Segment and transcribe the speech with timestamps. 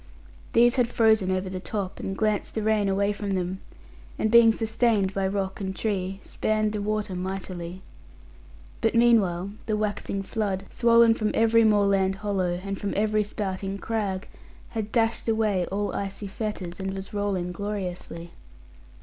[0.53, 3.61] These had frozen over the top, and glanced the rain away from them,
[4.17, 7.83] and being sustained by rock and tree, spanned the water mightily.
[8.81, 14.27] But meanwhile the waxing flood, swollen from every moorland hollow and from every spouting crag,
[14.69, 18.31] had dashed away all icy fetters, and was rolling gloriously.